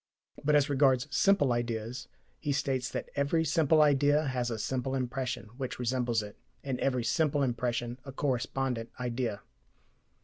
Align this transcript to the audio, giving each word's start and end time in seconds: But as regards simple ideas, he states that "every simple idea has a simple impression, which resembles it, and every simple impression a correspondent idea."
But 0.43 0.55
as 0.55 0.67
regards 0.67 1.07
simple 1.15 1.53
ideas, 1.53 2.07
he 2.39 2.51
states 2.53 2.89
that 2.89 3.09
"every 3.15 3.45
simple 3.45 3.83
idea 3.83 4.25
has 4.25 4.49
a 4.49 4.57
simple 4.57 4.95
impression, 4.95 5.49
which 5.57 5.77
resembles 5.77 6.23
it, 6.23 6.39
and 6.63 6.79
every 6.79 7.03
simple 7.03 7.43
impression 7.43 7.99
a 8.03 8.11
correspondent 8.11 8.89
idea." 8.99 9.43